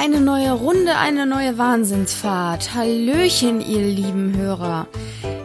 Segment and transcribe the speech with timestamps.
[0.00, 2.72] Eine neue Runde, eine neue Wahnsinnsfahrt.
[2.72, 4.86] Hallöchen, ihr lieben Hörer.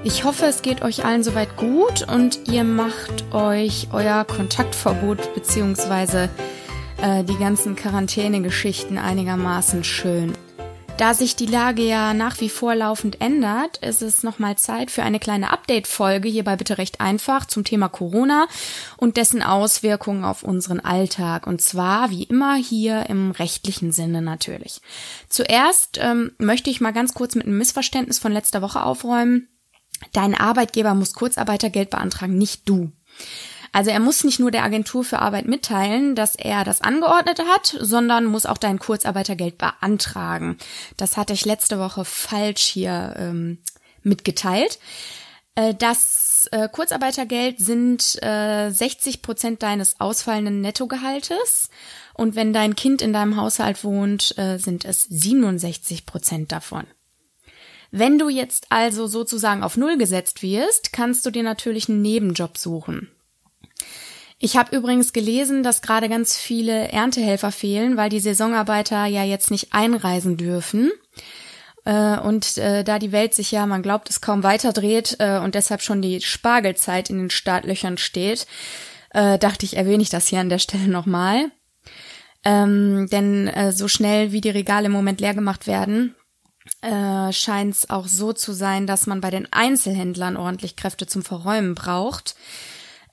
[0.03, 6.29] Ich hoffe, es geht euch allen soweit gut und ihr macht euch euer Kontaktverbot beziehungsweise
[7.01, 10.33] äh, die ganzen Quarantänegeschichten einigermaßen schön.
[10.97, 15.01] Da sich die Lage ja nach wie vor laufend ändert, ist es nochmal Zeit für
[15.01, 18.47] eine kleine Update-Folge hierbei bitte recht einfach zum Thema Corona
[18.97, 21.47] und dessen Auswirkungen auf unseren Alltag.
[21.47, 24.81] Und zwar wie immer hier im rechtlichen Sinne natürlich.
[25.29, 29.49] Zuerst ähm, möchte ich mal ganz kurz mit einem Missverständnis von letzter Woche aufräumen.
[30.11, 32.91] Dein Arbeitgeber muss Kurzarbeitergeld beantragen, nicht du.
[33.73, 37.75] Also er muss nicht nur der Agentur für Arbeit mitteilen, dass er das angeordnet hat,
[37.79, 40.57] sondern muss auch dein Kurzarbeitergeld beantragen.
[40.95, 43.57] Das hatte ich letzte Woche falsch hier ähm,
[44.03, 44.77] mitgeteilt.
[45.55, 51.71] Äh, das äh, Kurzarbeitergeld sind äh, 60 Prozent deines ausfallenden Nettogehaltes.
[52.13, 56.85] Und wenn dein Kind in deinem Haushalt wohnt, äh, sind es 67 Prozent davon.
[57.89, 62.57] Wenn du jetzt also sozusagen auf Null gesetzt wirst, kannst du dir natürlich einen Nebenjob
[62.59, 63.09] suchen.
[64.43, 69.51] Ich habe übrigens gelesen, dass gerade ganz viele Erntehelfer fehlen, weil die Saisonarbeiter ja jetzt
[69.51, 70.91] nicht einreisen dürfen.
[71.85, 75.39] Äh, und äh, da die Welt sich ja, man glaubt, es kaum weiter dreht äh,
[75.39, 78.45] und deshalb schon die Spargelzeit in den Startlöchern steht,
[79.13, 81.51] dachte ich, erwähne ich das hier an der Stelle nochmal.
[82.43, 86.15] Ähm, denn äh, so schnell wie die Regale im Moment leer gemacht werden,
[86.81, 91.21] äh, scheint es auch so zu sein, dass man bei den Einzelhändlern ordentlich Kräfte zum
[91.21, 92.35] Verräumen braucht.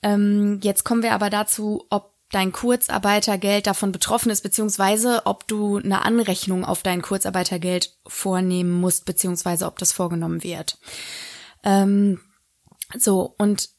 [0.03, 5.77] Ähm, jetzt kommen wir aber dazu, ob dein Kurzarbeitergeld davon betroffen ist, beziehungsweise ob du
[5.77, 10.77] eine Anrechnung auf dein Kurzarbeitergeld vornehmen musst, beziehungsweise ob das vorgenommen wird.
[11.63, 12.19] Ähm,
[12.97, 13.69] so, und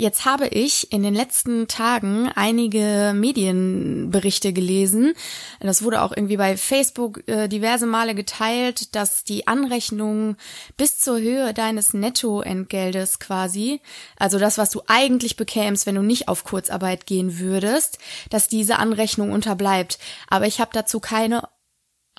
[0.00, 5.12] Jetzt habe ich in den letzten Tagen einige Medienberichte gelesen.
[5.60, 10.36] Das wurde auch irgendwie bei Facebook äh, diverse Male geteilt, dass die Anrechnung
[10.78, 13.82] bis zur Höhe deines Nettoentgeldes quasi,
[14.16, 17.98] also das, was du eigentlich bekämst, wenn du nicht auf Kurzarbeit gehen würdest,
[18.30, 19.98] dass diese Anrechnung unterbleibt.
[20.28, 21.42] Aber ich habe dazu keine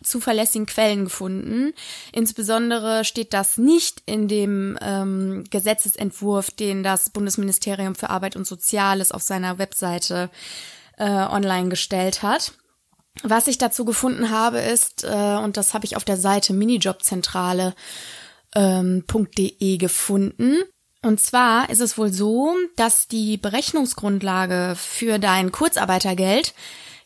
[0.03, 1.73] zuverlässigen Quellen gefunden.
[2.11, 9.11] Insbesondere steht das nicht in dem ähm, Gesetzesentwurf, den das Bundesministerium für Arbeit und Soziales
[9.11, 10.29] auf seiner Webseite
[10.97, 12.53] äh, online gestellt hat.
[13.23, 17.73] Was ich dazu gefunden habe, ist, äh, und das habe ich auf der Seite minijobzentrale.de
[18.55, 20.57] ähm, gefunden,
[21.03, 26.53] und zwar ist es wohl so, dass die Berechnungsgrundlage für dein Kurzarbeitergeld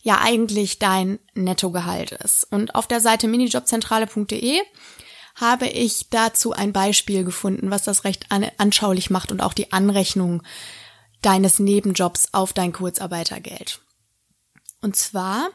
[0.05, 2.45] ja eigentlich dein Nettogehalt ist.
[2.51, 4.59] Und auf der Seite minijobzentrale.de
[5.33, 10.43] habe ich dazu ein Beispiel gefunden, was das recht anschaulich macht und auch die Anrechnung
[11.23, 13.81] deines Nebenjobs auf dein Kurzarbeitergeld.
[14.79, 15.49] Und zwar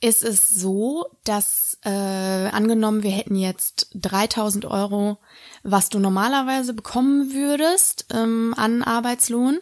[0.00, 5.18] ist es so, dass äh, angenommen, wir hätten jetzt 3000 Euro,
[5.62, 9.58] was du normalerweise bekommen würdest ähm, an Arbeitslohn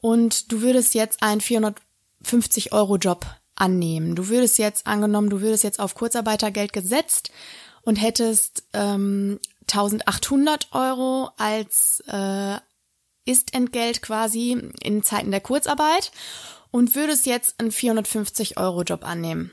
[0.00, 1.76] und du würdest jetzt ein 400
[2.26, 4.14] 50 Euro Job annehmen.
[4.14, 7.30] Du würdest jetzt angenommen, du würdest jetzt auf Kurzarbeitergeld gesetzt
[7.82, 9.38] und hättest ähm,
[9.70, 12.56] 1800 Euro als äh,
[13.24, 16.12] Istentgelt quasi in Zeiten der Kurzarbeit
[16.70, 19.50] und würdest jetzt einen 450 Euro Job annehmen.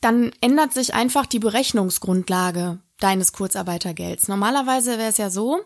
[0.00, 4.28] Dann ändert sich einfach die Berechnungsgrundlage deines Kurzarbeitergelds.
[4.28, 5.60] Normalerweise wäre es ja so,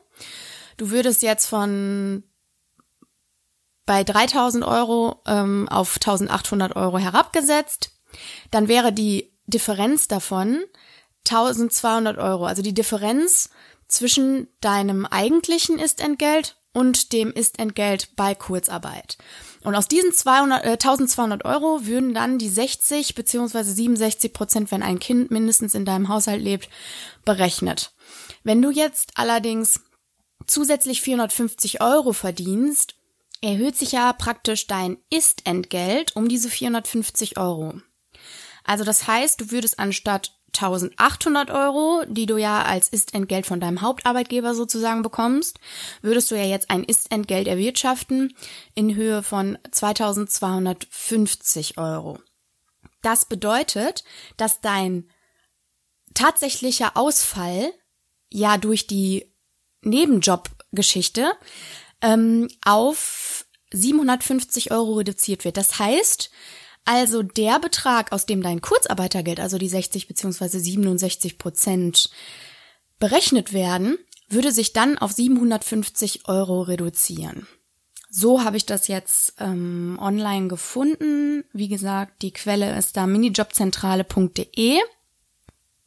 [0.76, 2.24] du würdest jetzt von
[3.86, 7.90] bei 3000 Euro ähm, auf 1800 Euro herabgesetzt.
[8.50, 10.62] Dann wäre die Differenz davon
[11.28, 12.46] 1200 Euro.
[12.46, 13.50] Also die Differenz
[13.88, 19.16] zwischen deinem eigentlichen Istentgelt und dem Istentgelt bei Kurzarbeit.
[19.62, 24.82] Und aus diesen 200, äh, 1200 Euro würden dann die 60 beziehungsweise 67 Prozent, wenn
[24.82, 26.68] ein Kind mindestens in deinem Haushalt lebt,
[27.24, 27.92] berechnet.
[28.42, 29.80] Wenn du jetzt allerdings
[30.46, 32.96] zusätzlich 450 Euro verdienst
[33.44, 37.74] erhöht sich ja praktisch dein Ist-Entgelt um diese 450 Euro.
[38.64, 43.82] Also das heißt, du würdest anstatt 1800 Euro, die du ja als Ist-Entgelt von deinem
[43.82, 45.58] Hauptarbeitgeber sozusagen bekommst,
[46.00, 48.34] würdest du ja jetzt ein Ist-Entgelt erwirtschaften
[48.74, 52.18] in Höhe von 2250 Euro.
[53.02, 54.04] Das bedeutet,
[54.38, 55.10] dass dein
[56.14, 57.74] tatsächlicher Ausfall
[58.30, 59.34] ja durch die
[59.82, 61.30] Nebenjobgeschichte
[62.04, 63.23] ähm, auf
[63.74, 65.56] 750 Euro reduziert wird.
[65.56, 66.30] Das heißt,
[66.84, 72.10] also der Betrag, aus dem dein Kurzarbeitergeld, also die 60 beziehungsweise 67 Prozent
[72.98, 73.98] berechnet werden,
[74.28, 77.46] würde sich dann auf 750 Euro reduzieren.
[78.10, 81.44] So habe ich das jetzt ähm, online gefunden.
[81.52, 84.78] Wie gesagt, die Quelle ist da minijobzentrale.de.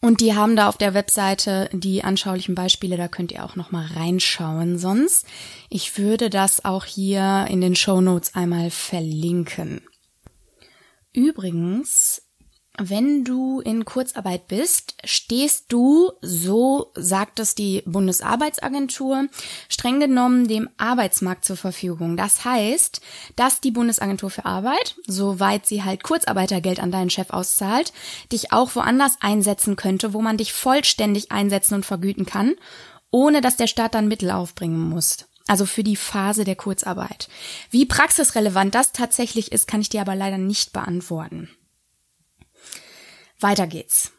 [0.07, 3.71] Und die haben da auf der Webseite die anschaulichen Beispiele, da könnt ihr auch noch
[3.71, 5.25] mal reinschauen sonst.
[5.69, 9.81] Ich würde das auch hier in den Show Notes einmal verlinken.
[11.11, 12.21] Übrigens,
[12.79, 19.27] wenn du in Kurzarbeit bist, stehst du, so sagt es die Bundesarbeitsagentur,
[19.67, 22.17] streng genommen dem Arbeitsmarkt zur Verfügung.
[22.17, 23.01] Das heißt,
[23.35, 27.93] dass die Bundesagentur für Arbeit, soweit sie halt Kurzarbeitergeld an deinen Chef auszahlt,
[28.31, 32.53] dich auch woanders einsetzen könnte, wo man dich vollständig einsetzen und vergüten kann,
[33.09, 35.25] ohne dass der Staat dann Mittel aufbringen muss.
[35.47, 37.29] Also für die Phase der Kurzarbeit.
[37.71, 41.49] Wie praxisrelevant das tatsächlich ist, kann ich dir aber leider nicht beantworten.
[43.39, 44.11] Weiter geht's.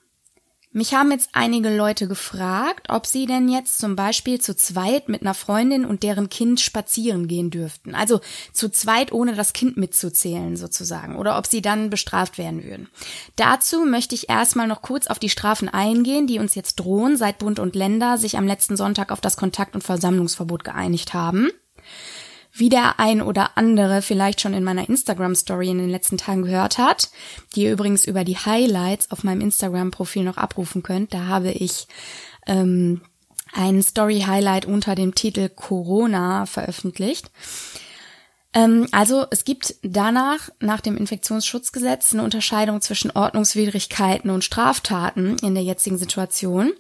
[0.71, 5.23] Mich haben jetzt einige Leute gefragt, ob sie denn jetzt zum Beispiel zu zweit mit
[5.23, 7.95] einer Freundin und deren Kind spazieren gehen dürften.
[7.95, 8.21] Also
[8.53, 11.17] zu zweit, ohne das Kind mitzuzählen sozusagen.
[11.17, 12.89] Oder ob sie dann bestraft werden würden.
[13.37, 17.39] Dazu möchte ich erstmal noch kurz auf die Strafen eingehen, die uns jetzt drohen, seit
[17.39, 21.51] Bund und Länder sich am letzten Sonntag auf das Kontakt- und Versammlungsverbot geeinigt haben.
[22.59, 26.77] Wie der ein oder andere vielleicht schon in meiner Instagram-Story in den letzten Tagen gehört
[26.77, 27.11] hat,
[27.55, 31.87] die ihr übrigens über die Highlights auf meinem Instagram-Profil noch abrufen könnt, da habe ich
[32.49, 33.01] ähm,
[33.53, 37.31] ein Story-Highlight unter dem Titel Corona veröffentlicht.
[38.55, 45.55] Ähm, also es gibt danach, nach dem Infektionsschutzgesetz, eine Unterscheidung zwischen Ordnungswidrigkeiten und Straftaten in
[45.55, 46.73] der jetzigen Situation.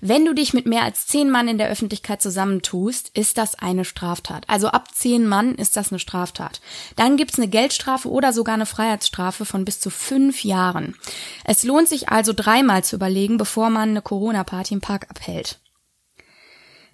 [0.00, 3.86] Wenn du dich mit mehr als zehn Mann in der Öffentlichkeit zusammentust, ist das eine
[3.86, 4.44] Straftat.
[4.48, 6.60] Also ab zehn Mann ist das eine Straftat.
[6.96, 10.96] Dann gibt's eine Geldstrafe oder sogar eine Freiheitsstrafe von bis zu fünf Jahren.
[11.44, 15.60] Es lohnt sich also dreimal zu überlegen, bevor man eine Corona-Party im Park abhält.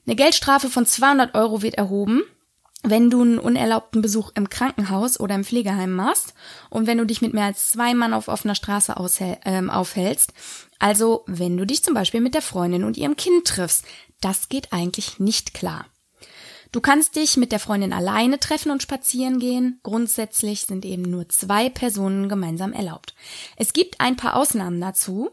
[0.07, 2.23] Eine Geldstrafe von 200 Euro wird erhoben
[2.83, 6.35] wenn du einen unerlaubten Besuch im Krankenhaus oder im Pflegeheim machst
[6.69, 8.95] und wenn du dich mit mehr als zwei Mann auf offener Straße
[9.45, 10.33] ähm, aufhältst,
[10.79, 13.85] also wenn du dich zum Beispiel mit der Freundin und ihrem Kind triffst,
[14.21, 15.87] das geht eigentlich nicht klar.
[16.73, 19.79] Du kannst dich mit der Freundin alleine treffen und spazieren gehen.
[19.83, 23.15] Grundsätzlich sind eben nur zwei Personen gemeinsam erlaubt.
[23.57, 25.31] Es gibt ein paar Ausnahmen dazu.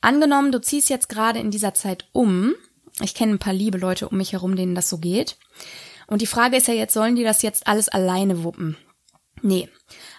[0.00, 2.54] Angenommen, du ziehst jetzt gerade in dieser Zeit um.
[3.00, 5.36] Ich kenne ein paar liebe Leute um mich herum, denen das so geht.
[6.06, 8.76] Und die Frage ist ja jetzt, sollen die das jetzt alles alleine wuppen?
[9.42, 9.68] Nee.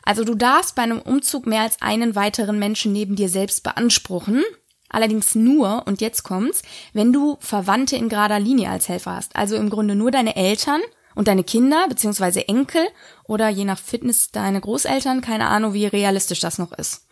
[0.03, 4.43] Also du darfst bei einem Umzug mehr als einen weiteren Menschen neben dir selbst beanspruchen.
[4.89, 6.61] Allerdings nur, und jetzt kommt's,
[6.93, 9.35] wenn du Verwandte in gerader Linie als Helfer hast.
[9.35, 10.81] Also im Grunde nur deine Eltern
[11.15, 12.85] und deine Kinder beziehungsweise Enkel
[13.23, 15.21] oder je nach Fitness deine Großeltern.
[15.21, 17.04] Keine Ahnung, wie realistisch das noch ist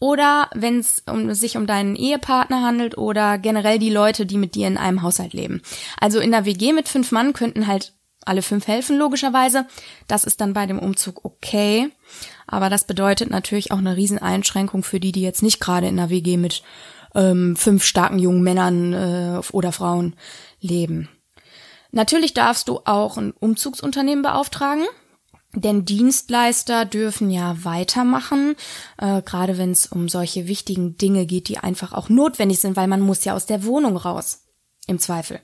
[0.00, 4.54] oder wenn es um, sich um deinen Ehepartner handelt oder generell die Leute, die mit
[4.54, 5.62] dir in einem Haushalt leben.
[6.00, 9.66] Also in der WG mit fünf Mann könnten halt alle fünf helfen, logischerweise.
[10.06, 11.90] Das ist dann bei dem Umzug okay.
[12.46, 16.10] Aber das bedeutet natürlich auch eine Rieseneinschränkung für die, die jetzt nicht gerade in der
[16.10, 16.62] WG mit
[17.14, 20.14] ähm, fünf starken jungen Männern äh, oder Frauen
[20.60, 21.08] leben.
[21.90, 24.84] Natürlich darfst du auch ein Umzugsunternehmen beauftragen.
[25.60, 28.54] Denn Dienstleister dürfen ja weitermachen,
[28.98, 32.86] äh, gerade wenn es um solche wichtigen Dinge geht, die einfach auch notwendig sind, weil
[32.86, 34.44] man muss ja aus der Wohnung raus.
[34.86, 35.40] Im Zweifel.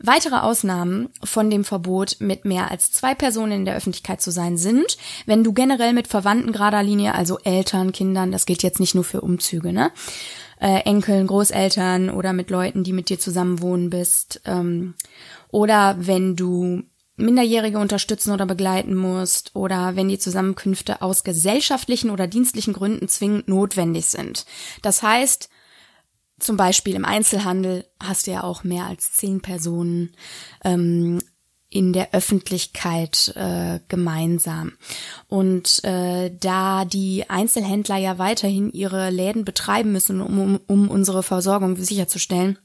[0.00, 4.56] Weitere Ausnahmen von dem Verbot, mit mehr als zwei Personen in der Öffentlichkeit zu sein,
[4.56, 8.94] sind, wenn du generell mit Verwandten gerader Linie, also Eltern, Kindern, das gilt jetzt nicht
[8.94, 9.90] nur für Umzüge, ne?
[10.60, 14.40] Äh, Enkeln, Großeltern oder mit Leuten, die mit dir zusammenwohnen bist.
[14.44, 14.94] Ähm,
[15.50, 16.82] oder wenn du
[17.18, 23.48] Minderjährige unterstützen oder begleiten musst oder wenn die Zusammenkünfte aus gesellschaftlichen oder dienstlichen Gründen zwingend
[23.48, 24.46] notwendig sind.
[24.82, 25.48] Das heißt,
[26.38, 30.14] zum Beispiel im Einzelhandel hast du ja auch mehr als zehn Personen
[30.64, 31.18] ähm,
[31.70, 34.72] in der Öffentlichkeit äh, gemeinsam.
[35.26, 41.22] Und äh, da die Einzelhändler ja weiterhin ihre Läden betreiben müssen, um, um, um unsere
[41.22, 42.58] Versorgung sicherzustellen,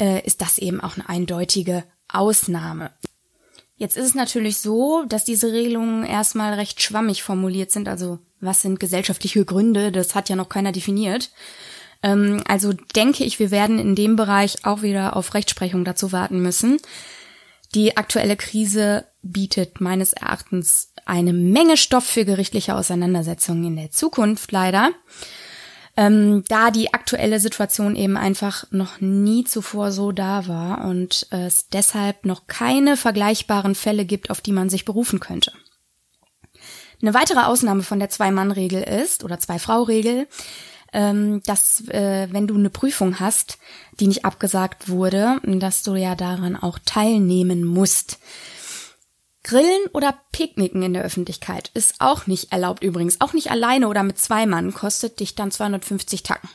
[0.00, 2.92] äh, ist das eben auch eine eindeutige Ausnahme.
[3.76, 7.88] Jetzt ist es natürlich so, dass diese Regelungen erstmal recht schwammig formuliert sind.
[7.88, 9.92] Also was sind gesellschaftliche Gründe?
[9.92, 11.30] Das hat ja noch keiner definiert.
[12.02, 16.40] Ähm, also denke ich, wir werden in dem Bereich auch wieder auf Rechtsprechung dazu warten
[16.40, 16.78] müssen.
[17.74, 24.52] Die aktuelle Krise bietet meines Erachtens eine Menge Stoff für gerichtliche Auseinandersetzungen in der Zukunft
[24.52, 24.92] leider
[25.96, 31.68] ähm, da die aktuelle Situation eben einfach noch nie zuvor so da war und es
[31.68, 35.52] deshalb noch keine vergleichbaren Fälle gibt, auf die man sich berufen könnte.
[37.00, 40.26] Eine weitere Ausnahme von der Zwei-Mann-Regel ist, oder Zwei-Frau-Regel,
[40.92, 43.58] ähm, dass äh, wenn du eine Prüfung hast,
[44.00, 48.18] die nicht abgesagt wurde, dass du ja daran auch teilnehmen musst.
[49.46, 53.20] Grillen oder Picknicken in der Öffentlichkeit ist auch nicht erlaubt übrigens.
[53.20, 56.50] Auch nicht alleine oder mit zwei Mann kostet dich dann 250 Tacken.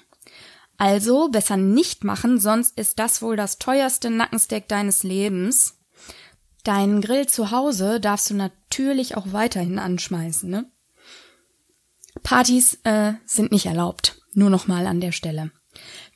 [0.78, 5.78] Also besser nicht machen, sonst ist das wohl das teuerste Nackensteak deines Lebens.
[6.66, 10.70] Deinen Grill zu Hause darfst du natürlich auch weiterhin anschmeißen, ne?
[12.24, 14.22] Partys äh, sind nicht erlaubt.
[14.34, 15.52] Nur nochmal an der Stelle.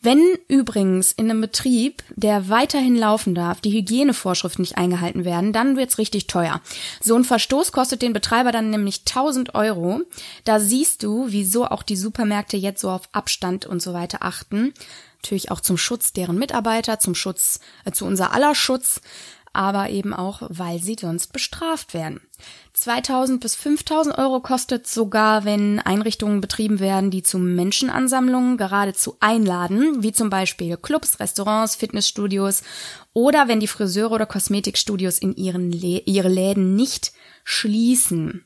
[0.06, 5.78] Wenn übrigens in einem Betrieb, der weiterhin laufen darf, die Hygienevorschriften nicht eingehalten werden, dann
[5.78, 6.62] wird's richtig teuer.
[7.02, 10.02] So ein Verstoß kostet den Betreiber dann nämlich 1000 Euro.
[10.44, 14.76] Da siehst du, wieso auch die Supermärkte jetzt so auf Abstand und so weiter achten.
[15.24, 19.02] Natürlich auch zum Schutz deren Mitarbeiter, zum Schutz, äh, zu unser aller Schutz
[19.56, 22.22] aber eben auch, weil sie sonst bestraft werden.
[22.74, 30.04] 2000 bis 5000 Euro kostet sogar, wenn Einrichtungen betrieben werden, die zu Menschenansammlungen geradezu einladen,
[30.04, 32.64] wie zum Beispiel Clubs, Restaurants, Fitnessstudios
[33.14, 37.14] oder wenn die Friseure oder Kosmetikstudios in ihren Lä ihre Läden nicht
[37.44, 38.46] schließen.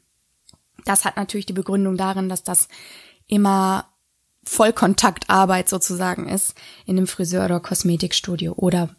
[0.86, 2.68] Das hat natürlich die Begründung darin, dass das
[3.28, 3.90] immer
[4.44, 6.56] Vollkontaktarbeit sozusagen ist
[6.86, 8.96] in einem Friseur- oder Kosmetikstudio oder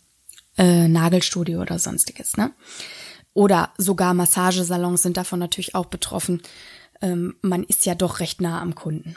[0.59, 2.53] äh, Nagelstudio oder sonstiges, ne?
[3.35, 6.43] Oder sogar Massagesalons sind davon natürlich auch betroffen.
[7.01, 9.17] Ähm, man ist ja doch recht nah am Kunden.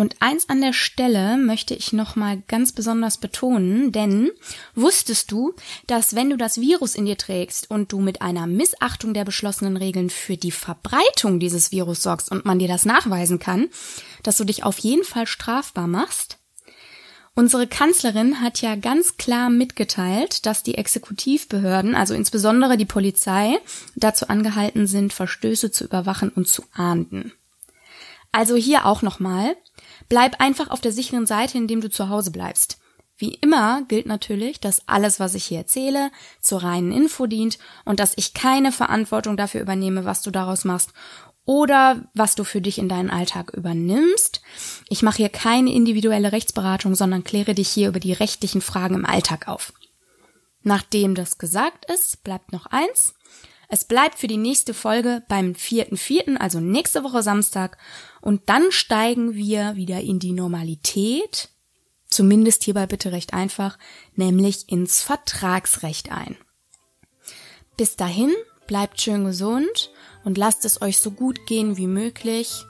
[0.00, 4.30] Und eins an der Stelle möchte ich nochmal ganz besonders betonen, denn
[4.74, 5.52] wusstest du,
[5.88, 9.76] dass wenn du das Virus in dir trägst und du mit einer Missachtung der beschlossenen
[9.76, 13.68] Regeln für die Verbreitung dieses Virus sorgst und man dir das nachweisen kann,
[14.22, 16.39] dass du dich auf jeden Fall strafbar machst?
[17.34, 23.58] Unsere Kanzlerin hat ja ganz klar mitgeteilt, dass die Exekutivbehörden, also insbesondere die Polizei,
[23.94, 27.32] dazu angehalten sind, Verstöße zu überwachen und zu ahnden.
[28.32, 29.56] Also hier auch nochmal,
[30.08, 32.78] bleib einfach auf der sicheren Seite, indem du zu Hause bleibst.
[33.16, 36.10] Wie immer gilt natürlich, dass alles, was ich hier erzähle,
[36.40, 40.90] zur reinen Info dient und dass ich keine Verantwortung dafür übernehme, was du daraus machst
[41.44, 44.40] oder was du für dich in deinen Alltag übernimmst.
[44.88, 49.06] Ich mache hier keine individuelle Rechtsberatung, sondern kläre dich hier über die rechtlichen Fragen im
[49.06, 49.72] Alltag auf.
[50.62, 53.14] Nachdem das gesagt ist, bleibt noch eins.
[53.68, 57.78] Es bleibt für die nächste Folge beim 4.4., also nächste Woche Samstag.
[58.20, 61.48] Und dann steigen wir wieder in die Normalität.
[62.08, 63.78] Zumindest hierbei bitte recht einfach,
[64.16, 66.36] nämlich ins Vertragsrecht ein.
[67.76, 68.32] Bis dahin,
[68.66, 69.90] bleibt schön gesund
[70.24, 72.64] und lasst es euch so gut gehen wie möglich.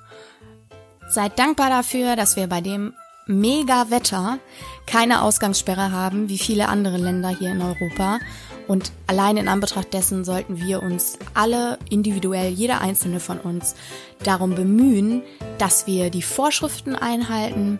[1.09, 2.95] Seid dankbar dafür, dass wir bei dem
[3.27, 4.39] mega Wetter
[4.87, 8.19] keine Ausgangssperre haben, wie viele andere Länder hier in Europa.
[8.67, 13.75] Und allein in Anbetracht dessen sollten wir uns alle individuell, jeder einzelne von uns,
[14.23, 15.23] darum bemühen,
[15.59, 17.79] dass wir die Vorschriften einhalten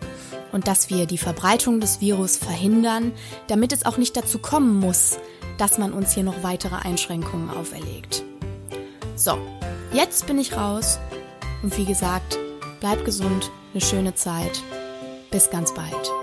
[0.51, 3.13] und dass wir die Verbreitung des Virus verhindern,
[3.47, 5.17] damit es auch nicht dazu kommen muss,
[5.57, 8.23] dass man uns hier noch weitere Einschränkungen auferlegt.
[9.23, 9.37] So,
[9.93, 10.97] Jetzt bin ich raus
[11.61, 12.39] und wie gesagt,
[12.79, 14.63] bleib gesund, eine schöne Zeit.
[15.29, 16.20] Bis ganz bald.